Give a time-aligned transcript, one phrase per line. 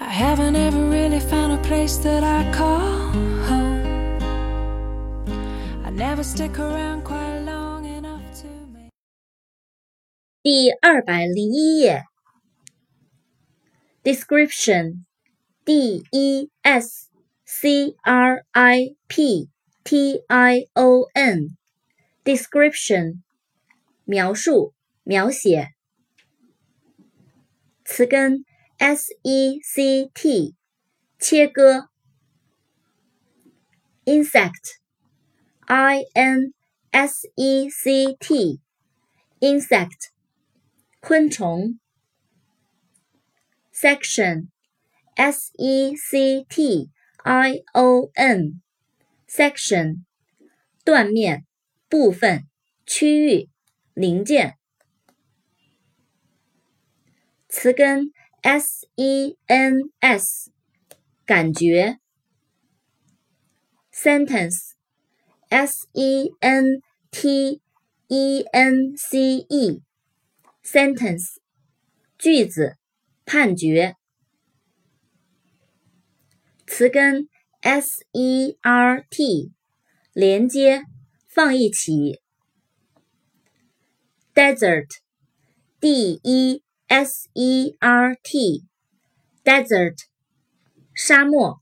[0.00, 2.80] I haven't ever really found a place that I call
[3.46, 4.18] home.
[5.84, 8.90] I never stick around quite long enough to make.
[10.42, 12.04] 第二百零一页，
[14.02, 15.04] description
[15.64, 17.08] D E S
[17.44, 19.48] C R I P
[19.82, 21.56] T I O N
[22.24, 23.22] description
[24.04, 25.72] 描述、描写。
[27.84, 28.44] 词根
[28.81, 30.55] s e c t
[31.19, 31.89] 切割。
[34.05, 34.79] insect
[35.67, 36.51] i n
[36.89, 38.59] s e c t
[39.39, 40.09] insect
[40.99, 41.79] 昆虫。
[43.71, 44.47] section
[45.15, 46.89] s e c t
[47.23, 48.63] i o n
[49.27, 50.05] section
[50.83, 51.45] 断面、
[51.87, 52.47] 部分、
[52.87, 53.47] 区域、
[53.93, 54.57] 零件。
[57.47, 60.51] 词根 s e n s
[61.27, 61.99] 感觉。
[63.93, 64.71] sentence
[65.49, 67.61] s e n t
[68.07, 69.83] e n c e
[70.63, 71.37] sentence
[72.17, 72.77] 句子
[73.25, 73.95] 判决。
[76.65, 77.29] 词根
[77.61, 79.51] s e r t
[80.13, 80.85] 连接
[81.27, 82.19] 放一起。
[84.33, 84.87] desert
[85.79, 88.65] d e S E R T
[89.45, 89.95] desert
[90.93, 91.61] 沙漠。